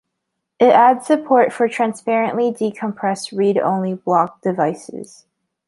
It 0.59 0.71
adds 0.71 1.05
support 1.05 1.53
for 1.53 1.69
transparently 1.69 2.51
decompressed, 2.51 3.37
read-only 3.37 3.93
block 3.93 4.41
devices. 4.41 5.27